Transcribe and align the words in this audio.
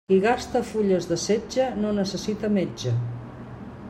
Qui 0.09 0.15
gasta 0.21 0.61
fulles 0.69 1.07
de 1.11 1.17
setge 1.23 1.67
no 1.83 1.91
necessita 1.99 2.51
metge. 2.57 2.95